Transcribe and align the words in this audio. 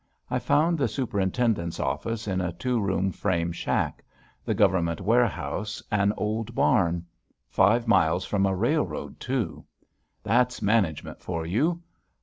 I 0.31 0.39
found 0.39 0.79
the 0.79 0.87
superintendent's 0.87 1.79
office 1.79 2.27
in 2.27 2.41
a 2.41 2.53
two 2.53 2.79
room 2.79 3.11
frame 3.11 3.51
shack; 3.51 4.03
the 4.43 4.55
Government 4.55 4.99
warehouse 4.99 5.79
an 5.91 6.11
old 6.17 6.55
barn: 6.55 7.05
five 7.47 7.87
miles 7.87 8.25
from 8.25 8.47
a 8.47 8.55
railroad, 8.55 9.19
too. 9.19 9.63
That's 10.23 10.59
management 10.59 11.21
for 11.21 11.45
you! 11.45 11.83